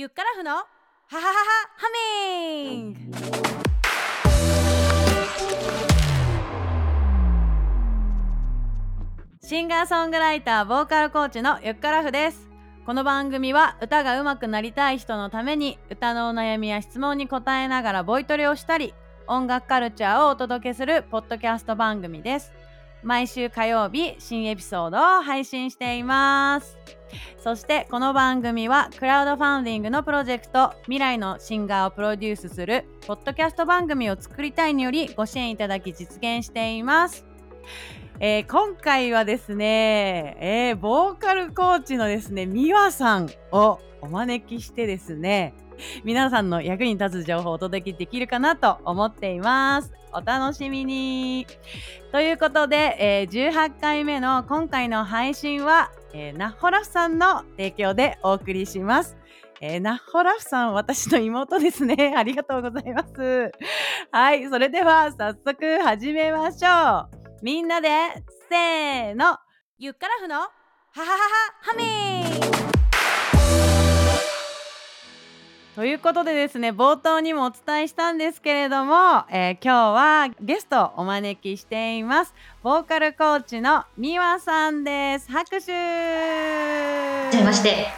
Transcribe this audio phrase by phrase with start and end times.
[0.00, 0.64] ゆっからふのハ
[1.08, 1.32] ハハハ
[1.76, 2.92] ハミン。
[2.92, 3.00] グ
[9.42, 12.48] シンガーソングライターボーカルコーチのゆっからふです。
[12.86, 18.94] この番組は歌が上手くなりたい人のために歌のお悩みや質問に答えながらボイトレをしたり
[19.26, 22.52] 音楽カルチャーをお届けするポッドキャスト番組です。
[23.02, 26.78] 毎週火曜日新エピソードを配信しています。
[27.38, 37.26] そしてこの番組はクラウドファンディングのプロジェクト未来のシンガーをプロデュースするポッドキャスト番組を作りたいによりご支援いただき実現しています。
[38.20, 45.54] えー、今回はですね、えー、ボーカルコーチのですね、ミワさんをお招きしてですね、
[46.04, 49.92] 皆さんの役に立つ情報をお届けできるかなと思っています。
[50.12, 51.46] お楽しみに。
[52.12, 59.16] ということで、えー、18回目の今回の配信は、えー、ナッホラフさんの提供でお送りします。
[59.60, 62.14] えー、ナッホラフさん、私の妹ですね。
[62.16, 63.52] ありがとうございます。
[64.12, 67.18] はい、それでは早速始めましょう。
[67.42, 67.88] みんなで
[68.48, 69.36] せーの
[69.78, 71.16] ゆっからふのはははは
[71.62, 72.57] はみと
[75.98, 82.32] いうことでですね冒頭にもお伝えしたんですけれども、えー、今日はゲストをお招きしています。
[82.62, 85.30] ボーカルコーチのみわさんです。
[85.30, 85.72] 拍手。
[85.72, 87.88] はまして。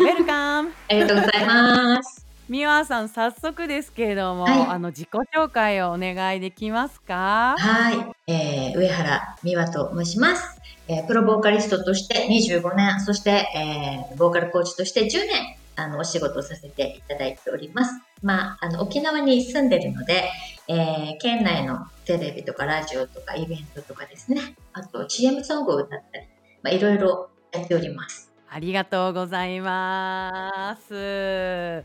[0.00, 2.26] ウェルカムありがとうございます。
[2.50, 7.54] みわさん早速ですけれども、はい、あの自己紹介をお願いできますか？
[7.56, 7.94] はい、
[8.26, 13.30] えー、上原美和と申します、えー、プロボーカリストとして25年そして、
[14.10, 18.00] えー、ボーカルコーチとして10年あのお仕事をさせていただいております。
[18.22, 20.30] まあ、あの沖縄に住んでるので、
[20.68, 24.54] えー、県内のテレビとかラジオとかイベントとかですね。
[24.72, 26.26] あと CM ソングを歌ったり、
[26.62, 28.34] まあ、いろいろやっております。
[28.54, 30.94] ありがとうございます。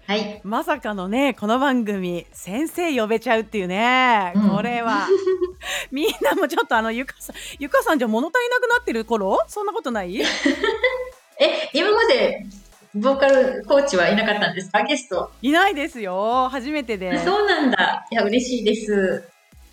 [0.06, 0.40] はい。
[0.44, 5.08] まさかのね、この番組、先生呼べちゃうっていうね、うん、これは。
[5.92, 9.39] みんなもちょっとあの、ゆかさん、ゆかさんじゃ物足りなくなってる頃？
[9.48, 10.16] そんなことない？
[11.42, 12.45] え、今まで
[12.95, 14.83] ボーカルコーチはいなかったんですか？
[14.83, 15.32] ゲスト。
[15.42, 16.50] いないですよ。
[16.50, 17.23] 初めてで。
[17.23, 18.08] そうなんだ。
[18.11, 19.23] いや、嬉しいです。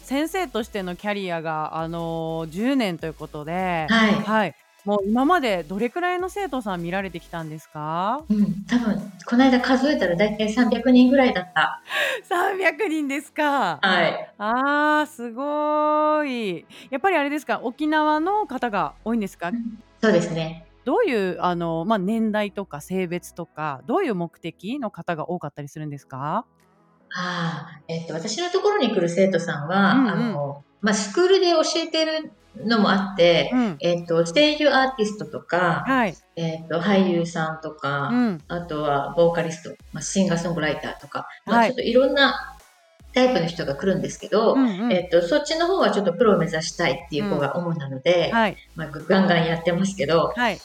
[0.02, 4.12] 先生としてのキャリアが、あのー、10年ということで、はい。
[4.14, 8.22] はいもう今までどれくらいの生徒さん見られてきたんですか？
[8.30, 11.82] うん、多分、この間数えたら大体300人ぐらいだった。
[12.30, 13.80] 300人ですか。
[13.82, 14.32] はい。
[14.38, 16.64] ああ、すごい。
[16.90, 20.65] やっぱりあれですか、沖縄の方が多いんですか、うん、そうですね。
[20.86, 26.46] どういうあの、まあ、年代とか性別とかどういう目的の方が多かったりするんですか？
[27.12, 32.32] ああ、えっと、私のところに来る生徒さんは、うんうん、あのまあ、スクールで教えてる
[32.64, 42.55] のもあって、うん、えっ、と、声優アーティストとか、はい、えっ、と、俳優さんとか、うん、あとはボーカリスト、まあ、シンガーソングライターとか、まあ、ちょっといろんな
[43.16, 50.60] タイプの人が来るんですけど、うんうん、えっ、と、そっちの方はちょっとプロを目指したいっていう子が主なので、はい、まあ、ガンガンやってますけど、はい、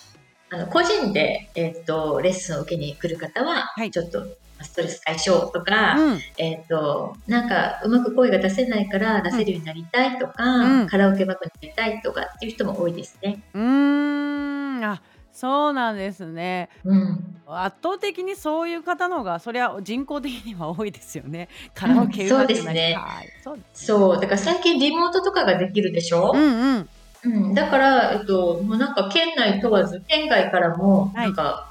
[0.49, 4.25] あの個人で、えっ、と、レッスンを受けに来る方は、ちょっと
[4.63, 13.41] ストレス解消とか、うん、えっ、ー、と、なんかうまく声が出せないから出せるようになりたいとか、うん、カラオケバッグになりたいとかっていう人も多いですね。
[13.53, 15.01] うん、あ、
[15.33, 16.69] そうなんですね。
[16.83, 17.35] うん。
[17.47, 21.49] 圧倒的にそういう方のがそれは人口的には多いですよね。
[21.73, 23.65] カラオケうまくなりたい、うん、そうですね。
[23.73, 26.31] そう、だから最近リモートとかができるでしょ。
[26.33, 26.89] うんうん。
[27.23, 31.69] うん、だから、えっと、もうなんか県内問わず、県外からも、なんか、は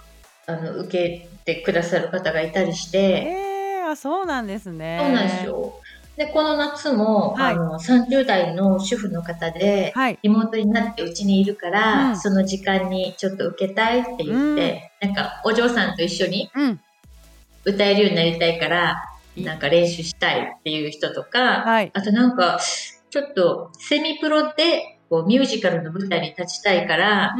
[0.49, 2.99] い、あの、受けてくださる方がいたりして。
[2.99, 4.99] えー、あそうなんですね。
[5.01, 5.75] そうなんですよ。
[6.17, 16.51] で、この夏も、はい、あの、30代の主婦の方で、はい、リモートになってうちにいるから、うん、その時間にちょっと受けたいって言って、うん、なんか、お嬢さんと一緒に
[17.65, 19.03] 歌えるようになりたいから、
[19.37, 22.61] うん、なんか練習したいっていう人とか、はい、あとなんか、
[23.11, 27.35] ちょっとセミプロでこうミュージカルの舞台に立ちたいから、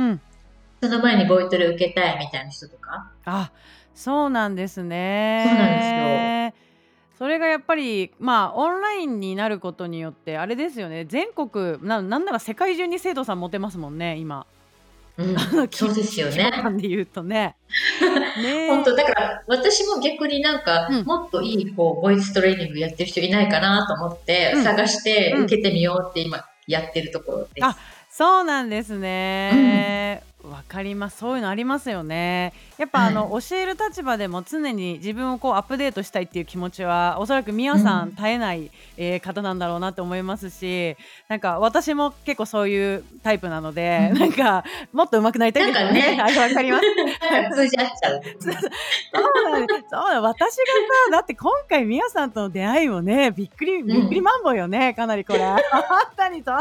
[0.83, 3.13] その前にボイトレ受けたいみたいな人とか？
[3.25, 3.53] あ、
[3.95, 5.45] そうなんですね。
[5.47, 6.70] そうなんですよ。
[7.21, 14.47] それがやっぱり、まあ、オンラインになることによって、あれですよね、全国、ななんなら世界中に生徒さん持てますもんね、今。
[15.19, 15.37] うん、
[15.71, 16.51] そうですよね。
[16.81, 17.57] で言うとね。
[18.43, 27.65] ね本当だから私も逆になんか、うん、もっといいこうボイストレーニングやってる人いないかなと思って、うん、探して受けてみようって今やってるところです。
[27.67, 27.77] あ
[28.09, 30.23] そうなんですね。
[30.45, 31.19] わかります。
[31.19, 32.53] そういうのありますよね。
[32.79, 40.97] やっぱあの、教える立場でも常に自分をこうアップデートしたいっていう気持ちはおそらく皆さん絶えない、えー方なんだろうなって思いますし、
[41.29, 46.19] なんか私も結構そういうタイプなので、なんかもっと上手くなりたいですよね。
[46.21, 46.85] わかります。
[47.55, 48.23] 通じ合っちゃう。
[48.41, 48.51] そ
[49.47, 49.81] うなんです。
[49.91, 50.65] そうだ、私が
[51.07, 55.41] さ、だって今回みやさんとの出会いもね、びっくりびっくりマンボよね、かなりこれ。
[55.45, 55.55] 本
[56.17, 56.53] 当にと、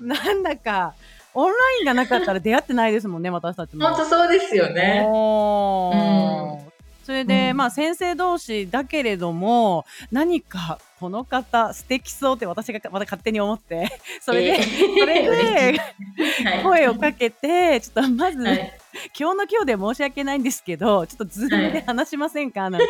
[0.00, 0.94] なんだか、
[1.40, 3.86] オンラインがなかったら出会ってないですもんね、私たちも。
[3.86, 5.06] 本当そうですよね。
[5.06, 6.68] うん
[7.04, 18.72] それで、うん、まあ先生同士だけれども何かこの方素敵そうって私がまた勝手に思って それで、えー、それで声をかけてちょっとまず、はい、
[19.18, 22.86] 今日の今日で申し訳ないんですけどちょっとズームで話しませんか、なんて。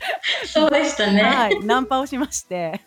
[0.46, 1.22] そうでしたね。
[1.22, 2.80] はい、ナンパをしまして。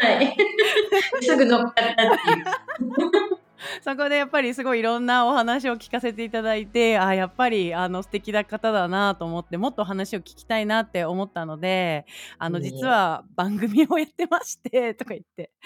[0.00, 0.36] はい。
[1.22, 3.21] すぐ乗っかったっていう。
[3.82, 12.06] そこでやっぱりすごいいろんなお話を聞かせていただいてあやっぱりあの素敵な方だなと思ってもっと話を聞きたいなって思ったので
[12.38, 15.50] あの実は番組をやってましてとか言って。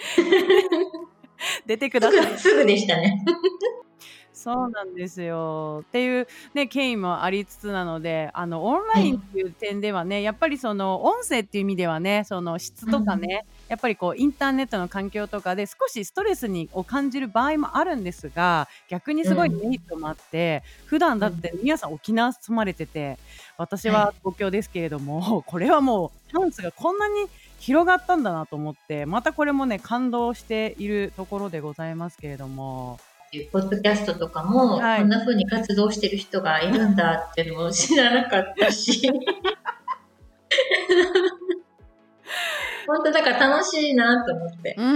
[1.67, 2.37] 出てください。
[2.39, 3.23] すぐでしたね
[4.47, 5.83] そうなんですよ。
[5.89, 23.17] っていうね、経緯もありつつなので、あの、オンラインっていう点ではね、やっぱりその音声っていう意味ではね、その質とかね、やっぱりこうインターネットの環境とかで少しストレスにを感じる場合もあるんですが、逆にすごいメリットもあって、普段だって皆さん沖縄住まれてて、
[23.57, 27.27] 私は東京ですけれども、 これはもうチャンスがこんなに
[27.59, 32.97] 広がったんだなと思って、またこれもね、感動しているところでございますけれども。
[33.27, 39.01] っていうポッドキャストとかも、はい、こんな風に活動してる人がいるんだっていうのも知らなかったし
[42.87, 44.75] 本当だから楽しいなと思って。
[44.77, 44.91] うんう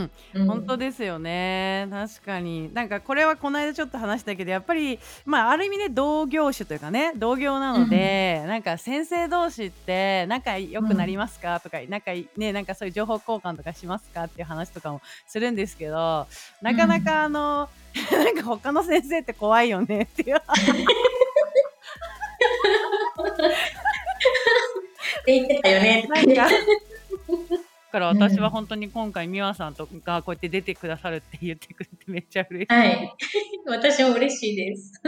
[0.00, 1.86] ん、うん、本当ですよね。
[1.90, 2.72] 確かに。
[2.72, 14.24] なんかこれはこの間ちょっと話したけど、やっぱりまあある意味で同業種というかね、同業なので、うん、なんか先生同士って仲良くなりますか、とか、仲ねなんかそういう情報交換とかしますか？
[14.24, 16.26] っていう話とかもするんですけど、
[16.62, 17.68] なかなかあの、
[18.12, 20.36] うん、なんか他の先生って怖いよねっていう。
[25.20, 26.06] って言ってたよね。
[26.08, 26.48] なんか
[27.94, 32.74] から私は本当に今回美和さんとがこうやって出てくださるって言ってくれてめっちゃ嬉しい。
[32.74, 33.14] はい。
[33.68, 35.00] 私も嬉しいです。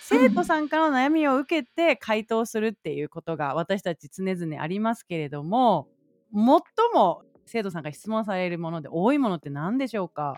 [0.00, 5.88] 生徒さんからの悩みを受けて回答するっていうことが私たち常々ありますけれども
[6.32, 6.42] 最
[6.94, 10.36] も生徒さんが質問されるもので多いものって何でしょうか？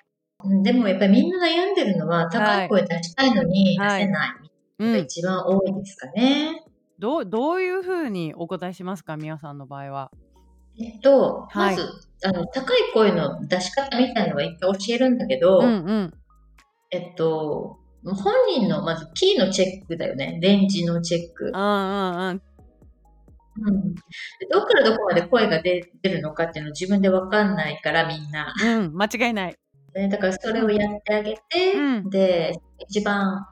[0.64, 6.61] でもやっぱりみんな悩んでるのは高い声出したいのに出せない、はい、が一番多いですかね。
[6.98, 10.10] どうどういうふうにお答えしますか、みやさんの場合は。
[10.80, 11.88] えっと、はい、まず
[12.24, 15.68] あの高い声の出し方みたいなのは一回教えるんだけど、うんう
[16.04, 16.14] ん、
[16.90, 20.38] えっと、本人のまずキーのチェックだよね。
[20.40, 21.46] レンジのチェック。
[21.46, 22.42] うんうんうん。
[23.54, 23.94] うん、
[24.50, 28.54] どこからどこまで声が出るのかっていうのを自分で分かんないからみんな。
[28.64, 29.56] うん、間違いない。
[29.94, 33.46] だからそれをやってあげて、うん、で、一番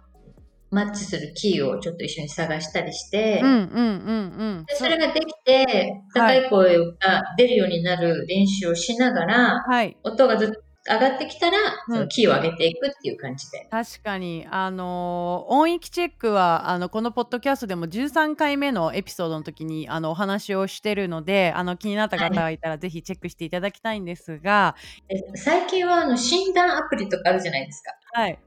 [0.70, 13.68] マッチするキーをちょっと一緒に探したりして、でそれができて、高い声が出るようになる練習をしながら、はい、音がずっと上がってきたら、そのキーを上げていくっていう感じで。
[13.70, 24.74] 確かに、あのー、音域チェックは、あの、このポッドキャストでも13回目のエピソードの時に、あの、お話をしてるので、あの、気になった方がいたら、ぜひチェックしていただきたいんですが、
[25.34, 27.92] 最近は、あの、診断アプリとかあるじゃないですか。
[28.12, 28.38] はい。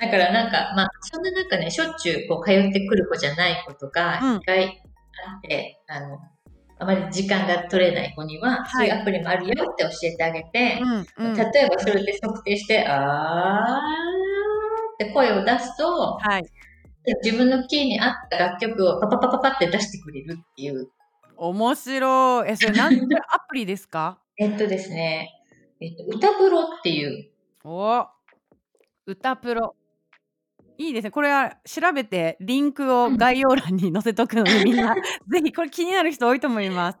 [0.00, 4.82] だからなんか、まあ、そんな中ね、しょっちゅうこう通ってくる子じゃない子とか、一回
[5.26, 6.18] あって、あの、
[6.80, 10.86] あまり時間が取れない子には、そういうアプリもあるよって教えてあげて、う
[11.24, 16.44] んうん、例えばそれで測定して、あーって声を出すと、はい、
[17.24, 20.88] 自分のキーに合った楽曲をパパパパパって出してくれるっていう。
[21.36, 22.50] 面白い。
[22.50, 24.18] え、それ何てアプリですか？
[24.38, 25.30] えっとですね、
[25.80, 27.30] えっと、歌プロっていう。
[27.64, 28.06] お
[29.06, 29.74] 歌プロ。
[30.78, 31.10] いいですね。
[31.10, 34.94] これは調べてリンクを概要欄に載せとくので、みんな
[35.28, 36.98] ぜひこれ気になる人多いと思います。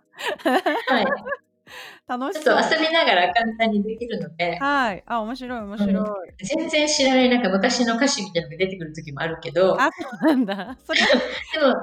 [0.88, 1.06] はい。
[2.08, 5.02] 楽しちょっと遊びながら簡単にできるので、はい。
[5.06, 5.94] あ、面白い面白い。
[5.94, 6.04] うん、
[6.42, 10.78] 全然知らないなんか昔の歌詞みたいなのが出てくる時もあるけど、あ、そうなんだ。
[10.84, 11.00] それ
[11.54, 11.74] でも、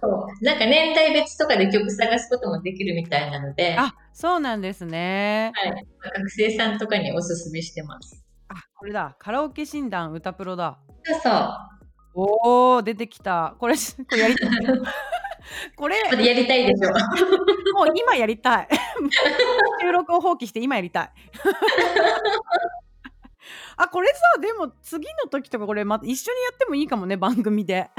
[0.00, 5.52] そうなんか年代別とかで曲探すこともできるみたいなので、あ、そうなんですね。
[5.54, 5.86] はい。
[6.02, 8.24] 学生さんとかにおすすめしてます。
[8.48, 9.16] あ、これだ。
[9.18, 10.78] カラオケ診断歌プロだ。
[11.04, 11.48] そうそう。
[12.14, 13.56] おお、出てきた。
[13.58, 13.80] これ、こ
[14.12, 14.50] れやりたい。
[15.76, 16.90] これ、やりたいでしょ。
[17.74, 18.68] もう今やりたい。
[19.80, 21.10] 収録を放棄して今やりたい。
[23.76, 27.90] あ、これさ、でも次の時とかこれまた一緒にやってもいいかもね、番組で。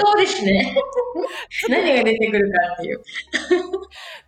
[0.00, 0.74] そうですね。
[1.68, 3.02] 何が出てくるかっていう。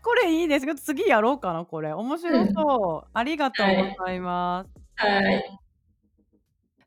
[0.03, 1.93] これいいですけど、次やろうかな、これ。
[1.93, 3.11] 面白そう。
[3.15, 4.71] ありがとうございます。
[4.97, 5.59] はい。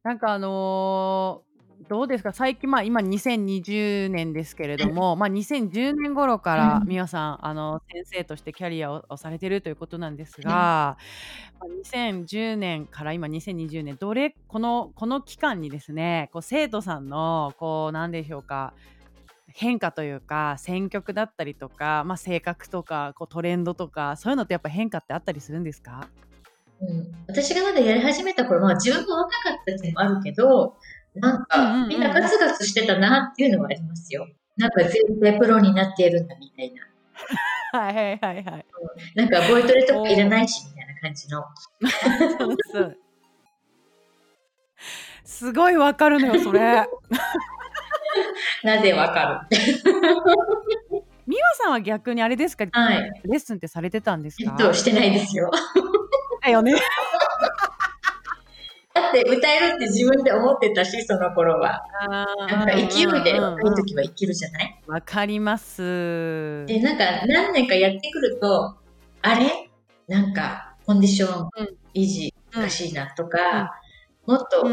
[0.07, 1.47] なんかあのー
[1.89, 2.33] どうですか？
[2.33, 10.97] 最近、まあ、今2020年ですけれども、まあ、2010年頃から美和さんあの先生としてキャリアをされてるということなんですが、ま
[11.61, 18.73] あ、2010年から今2020年どれこのこの期間にですねこう生徒さんのこう何でしょうか
[19.49, 26.09] 変化というか選曲だったりとか、まあ、性格とかこうトレンドとかそういうのってやっぱ変化ってあったりするんですか？
[26.81, 30.75] うん、私がまだやり始めた頃は自分も若かったっていうのもあるけど、
[31.15, 34.27] なんか、みんなガツガツしてたなっていうのはありますよ。
[34.57, 36.83] なんか全然プロになっているんだみたいな。
[37.79, 38.65] はいはいはいはい。
[39.15, 41.43] なんかボイトレとかいらないしみたいな感じの。
[42.39, 42.97] そうそう
[45.23, 46.59] すごいわかるのよ、それ。
[48.63, 49.57] なぜわかる？
[51.27, 55.51] 美和さんは逆にあれですか、はい、レッスンってされてたんですか、えっと、してないですよ。
[56.47, 56.73] だよね。
[58.93, 61.83] だって歌えるって自分で思ってたし、その頃は。
[62.49, 64.81] なんか勢いで若い時は生きるじゃない？
[64.87, 66.65] わかります。
[66.67, 68.75] で、なんか何年かやってくると、
[69.21, 69.69] あれ？
[70.07, 71.49] なんかコンディション
[71.93, 73.75] 維持難しいなとか、
[74.25, 74.63] もっと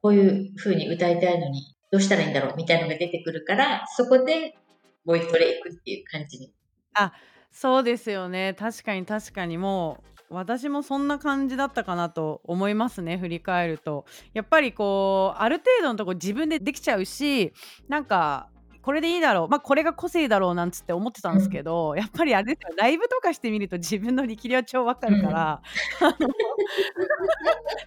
[0.00, 4.56] こういう風に歌いたいのにどうしたらいいんだろうみたいなのが出てくるから、そこで
[5.04, 6.52] ボイトレ行くっていう感じに。
[6.94, 7.12] あ、
[7.50, 8.54] そうですよね。
[8.58, 14.04] 確かに確かにもう私もそんな感じだったかなと思いますね振り返ると。
[14.34, 17.52] やっぱりこうある程度のとこ自分でできちゃうし
[17.88, 18.48] なんか
[18.82, 25.62] これでいいだろうまあこれが個性だろうなんつって思ってたんですけど、うん、やっぱりあれですよライブとかしてみると自分の力量超わかるから、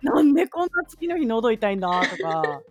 [0.03, 2.61] うん、 なんでこんな次の日喉痛いんだとか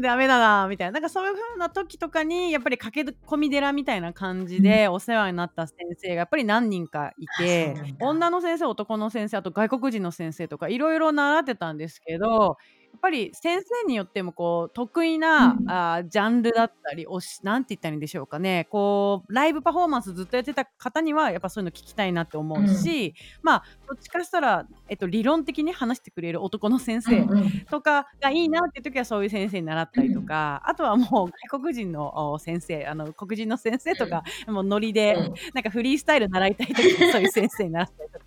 [0.00, 0.92] ダメだなみたいな。
[0.92, 18.68] なんかそういう風な時とかにやっぱり駆け込み寺みたいな感じでお世話になった先生がやっぱり何人かいて、女の先生男の先生あと外国人の先生とかいろいろ習ってたんですけどやっぱり先生によってもこう得意な、うん、あジャンルだったりおしなんて言ったらいいんでしょうかね。
[18.70, 27.26] こうライブパフォーマンスずっとやってた方にはやっぱそういうの聞きたいなって思うし、うん、まあどっちかしたら、えっと、理論的に話してくれる男の先生
[27.68, 35.16] とかがいいなっていう時はそういう先生に習ったりとか、うん、あとはもう外国人の先生あの黒人の先生とか、もうノリで、
[35.54, 38.24] なんかフリースタイル習いたい時はそういう先生に習ったりとか。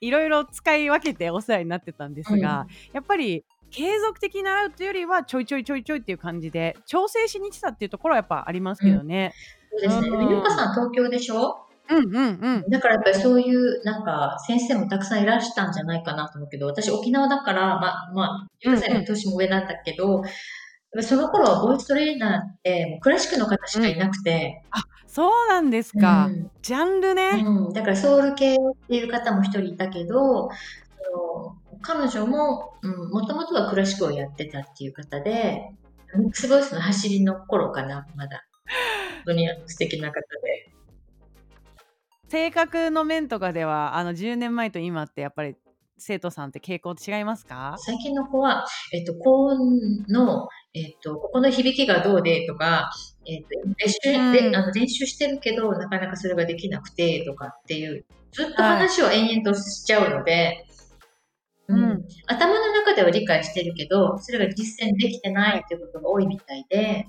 [0.00, 9.34] いろいろ使い分けてお世話になってたんですが、やっぱり継続的に習うというよりはちょいちょいちょいちょいっていう感じで調整しに来たっていうところはやっぱありますけどね。
[9.72, 10.26] うん、そうですね。
[10.30, 11.64] ゆかさん東京でしょ？
[11.90, 12.70] うんうんうん。
[12.70, 20.22] だからやっぱりそういうなんか先生もたくさんいらしたんじゃないかなと思うけど、私沖縄だから、まあまあ、ゆかさんより年も上なんだけど、うん
[20.92, 24.62] うん、その頃はボイストレーナーってクラシックの方しかいなくて。
[24.74, 26.26] うん、あ、そうなんですか。
[26.26, 27.42] うん、ジャンルね。
[27.42, 27.72] うん。
[27.72, 28.56] だからソウル系っ
[28.86, 30.50] ていう方も一人いたけど、
[31.82, 35.70] 彼女も、うん、もともとはクラシックをやってたっていう方で、
[36.16, 38.44] ミックスボイスの走りの頃かな、まだ。
[39.24, 40.72] 本当に素敵な方で。
[42.28, 45.56] 性格の面とかでは、あの10年前と今ってやっぱり
[45.98, 47.74] 生徒さんって傾向違いますか？
[47.78, 52.90] 最近の子は、えっと、高音の、えっと、ここの響きがどうでとか、
[53.26, 60.64] えっと、練習、うん、であの練習してるけど、なかなかそれができなくてとかっていう、ずっと話を延々としちゃうので、はい
[61.68, 67.06] うん、頭の中では理解してるけど、それが実践できてないっていうことが多いみたいで、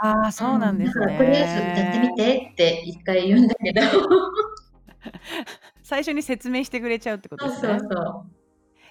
[0.00, 1.06] ああ、そうなんですね。
[1.06, 3.80] だからとりあえず歌ってみてって一回言うんだけど。
[5.82, 7.68] 最初に説明してくれちゃうってことですね。
[7.68, 8.44] そうそうそう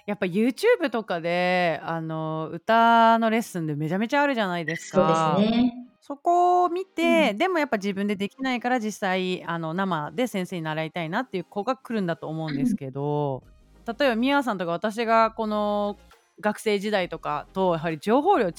[0.06, 5.34] やっぱ YouTube とかであの歌のレッスンでめちゃめちゃあるじゃないですか。
[5.36, 5.72] そうですね。
[6.00, 13.42] そこを見て、うん、でもやっぱ自分でできないから実際あの生で先生に習いたいなっていう子が来るんだと思うんですけど、
[13.86, 15.96] 例えばみやさんとか私がこの
[16.40, 18.52] 学生時代とかとやはり情報量違う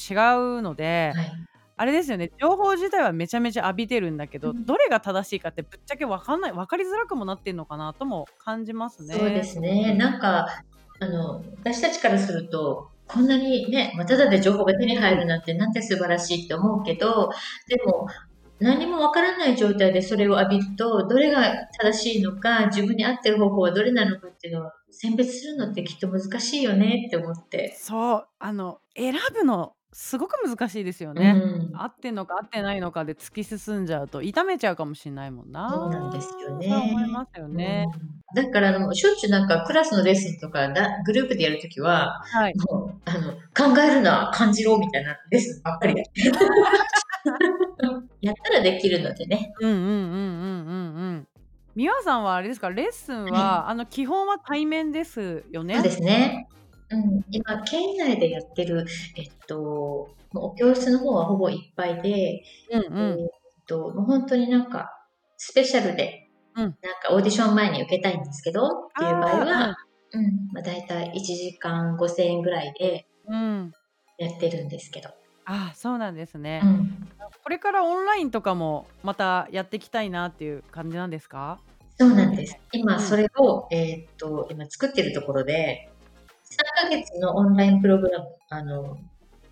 [0.61, 1.31] ので、はい、
[1.77, 9.15] あれですよね情報自体はめちゃめちゃ浴びてるんだけど、うん、どれが正しいかってぶっちゃけ分かんない分かりづらくもなってるのかなとも感じますね。
[9.15, 9.93] そうですね。
[9.95, 10.47] なんか
[10.99, 17.29] あの私たちからするとこんなにね、まあ、ただで情報が手に入るなんてなんて素晴らしいって思うけど
[17.67, 18.07] でも
[18.59, 27.75] 何もわからない状態でそれを浴びるとどれが正しいのか自分に合ってる方法はどれなのかっていうのは選別するのってきっと難しいよねって思って。
[27.77, 28.27] そう。
[28.39, 35.69] あの選ぶのすごく難しいですよね、うん、合ってんのか合ってないのかで突き進んじゃうと痛めちゃうかもしれないもんな。
[35.69, 36.67] そうなんですよね。
[36.67, 37.85] 思いますよね、
[38.35, 43.31] うん、だからあのしょっちゅうなんかクラスのレッスンとかだグループでやるときは、はい、もうあの
[43.73, 46.05] 考えるな感じろみたいなレッスンばっかりやっ
[48.43, 49.53] たらできるのでね。
[49.59, 51.27] うんうんうんうんうんうん。
[51.75, 52.69] 美和さんはあれですか？
[52.69, 55.75] レッスンは、あの基本は対面ですよね？
[55.75, 56.47] そうですね。
[56.89, 58.85] うん、今、県内でやってる、
[59.17, 63.27] えっと、お教室の方はほぼいっぱいで、うんうん、えっ
[63.65, 64.91] と、もう本当になんか、
[65.35, 66.79] スペシャルで、うん、なんか
[67.11, 69.77] オーディション前に受けたいんですけど、っていう場合は、
[70.11, 73.07] うん、まあ、大体1時間5000円ぐらいで
[74.19, 75.09] やってるんですけど。
[75.45, 77.07] あそうなんですね、うん、
[77.43, 81.59] これからオンラインとかもまたやっていきたいなっていう感じなんですか？
[81.97, 82.57] そうなんです。
[82.73, 85.89] 今それを、えー、っと、今作ってるところで、
[86.43, 88.97] 3ヶ月のオンラインプログラム、あの、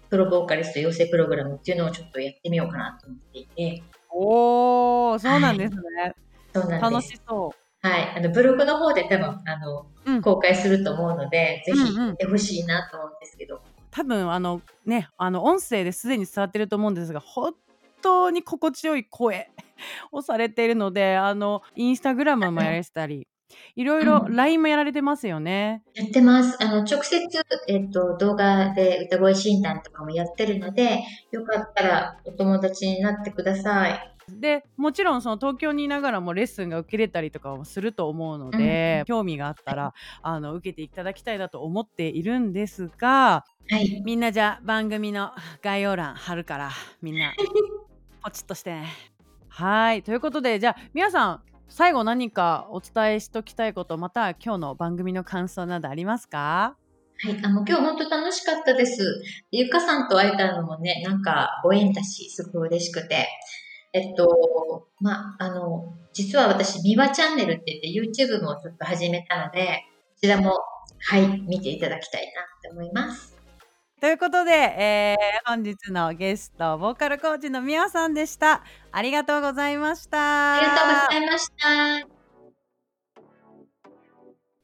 [0.10, 3.84] プロボーカリスト養成プログラムっていうのをちょっとやってみようかなと思っていて。
[4.10, 5.82] おー、そうなんですね。
[6.02, 6.16] はい、
[6.54, 6.82] そうなんです。
[6.82, 7.88] 楽しそう。
[7.88, 8.14] はい。
[8.18, 13.62] あの、ブログの方で多分、あの、うん、公開すると思うので、ぜひ見てほしいなと思うんですけど。
[13.94, 17.54] 多分、あの、ね、あの、音声ですでに伝わってると思うんですが、本
[18.02, 19.52] 当に心地よい声
[20.12, 23.28] をされているので、あの、インスタグラムもやられてたり、
[23.76, 25.84] いろいろ LINE もやられてますよね。
[25.94, 26.58] やってます。
[26.60, 27.28] あの、直接、
[27.68, 34.13] えっと、動画で歌声診断とかもやってるので、よかったらお友達になってください。
[34.40, 46.72] でもちろんその東京にいながらもレッスンが受けれたりとかもすると思うので、うん、興味があったらあの受けていただきたいなと思っているんですが、はい、みんなじゃあ番組の概要欄貼るから
[47.02, 47.34] みんな
[48.24, 48.72] ポチッとして。
[48.72, 48.88] ね。
[49.50, 50.04] はい。
[50.04, 56.78] ということでじゃあ皆さん最後何かお伝えしときたいことまた今日の番組の感想などありますか？
[57.26, 59.24] はい、あの、今日本当楽しかったです。
[59.52, 63.28] ゆかさんと会えたのもね、なんかご縁だし、すごい嬉しくて。
[63.94, 69.84] えっと、まあ、あの、実は私、ミワチャンネルって言って YouTube もちょっと始めたので、
[70.16, 70.60] こちらも、
[71.00, 73.38] はい、見ていただきたいなって思います。
[74.02, 78.64] ということで、えー、本日のゲストボーカルコーチのみわさんでした。
[78.92, 80.56] ありがとうございました。
[80.56, 81.48] ありがとうございまし
[82.10, 82.23] た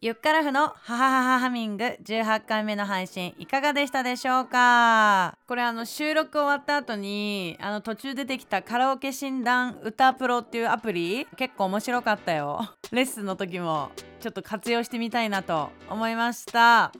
[0.01, 5.37] ゆっからふのハハハハハミング18回目の配信いかがでしたでしょうか？
[5.45, 12.73] これあの収録終わった後にあの途中出てきたカラオケ診断歌プロっていうアプリ結構面白かったよ。
[12.93, 16.93] レッスンの時もちょっと活用してみたいなと思いました。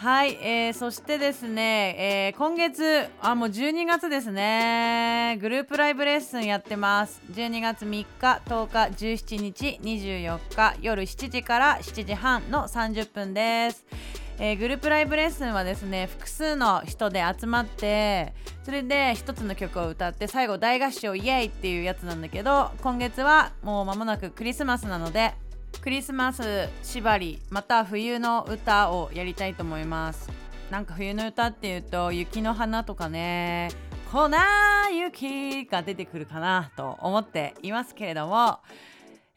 [0.00, 5.36] はい、えー、そしてですね、えー、今月あもう12月ですね。
[5.40, 7.20] グループライブレッスンやってます。
[7.32, 8.06] 12月3日
[8.46, 13.84] 10日17日24日夜7時から7時半の30分です、
[14.38, 25.34] えー、グループライブレッスンはですね複数の人で集まってそれで一つの曲を歌って最後大合唱イエイっていうやつなんだけど今月はもう間もなくクリスマスなので
[25.80, 30.30] クリスマス縛りまた冬の歌をやりたいと思います。
[30.70, 33.70] なんか冬の歌っていうと雪の花とかね。
[34.10, 34.30] 粉
[34.90, 38.58] 雪が出てくるかなと思っていますけれども。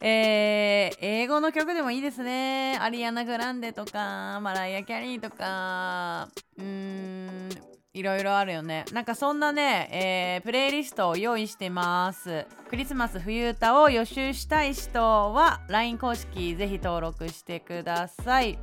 [0.04, 2.76] えー、英語の曲でもいいですね。
[2.82, 7.50] アリアナ・グランデとか、マライア・キャリーとか、うーん、
[7.94, 8.86] いろいろあるよね。
[8.94, 12.46] なんかそんなね、えー、プレイリストを用意してます。
[12.70, 18.58] クリスマス冬歌を予習したい人は LINE 公式ぜひ登録してください。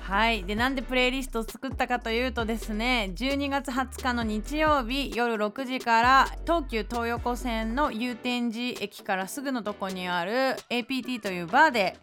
[0.00, 0.44] はい。
[0.44, 11.98] でなんでプレイリストを作ったかというとですね12月20日の日曜日夜6時から東急東横線の祐天寺駅からすぐのとこにある APT というバーで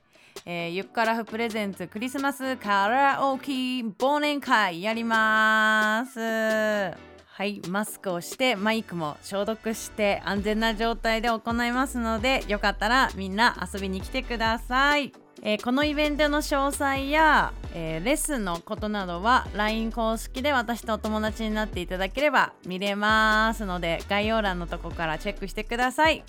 [0.48, 6.20] えー、ゆっからふプレゼンツクリスマスカラオケ忘年会やります。
[6.20, 15.12] はいマスクをしてマイクも消毒して安全な状態で行いますのでよかったらみんな遊びに来てください。
[15.42, 26.24] えー、このイベントの詳細や、えー、レッスンのことなどは LINE 公式で私とお友達になっていただければ見れますので概要欄のとこからチェックしてください。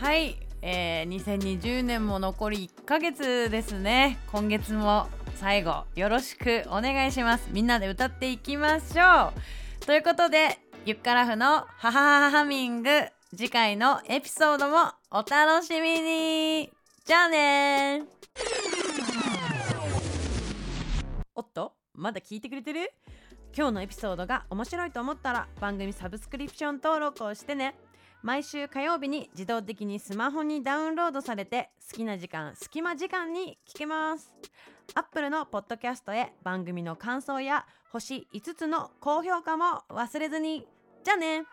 [0.00, 4.18] はいえー、2020年も残り1ヶ月ですね。
[4.32, 7.50] 今月も最後よろしくお願いします。
[7.52, 9.34] みんなで歌っていきましょ
[9.82, 9.84] う。
[9.84, 12.88] ということでゆっからふのハハハハミング
[13.36, 16.72] 次回のエピソードもお楽しみに。
[17.04, 18.04] じゃあね
[21.34, 22.90] おっとまだ聞いてくれてる？
[23.54, 27.74] 今日のエピソードが面白いと思ったら番組サブスクリプション登録をしてね。
[28.24, 34.32] 毎週火曜日に自動的にスマホにダウンロードされて好きな時間隙間時間に聞けます。
[34.94, 40.66] アップルのポッドキャストへ番組の感想や星5つの高評価も忘れずに。
[41.04, 41.44] じゃあね。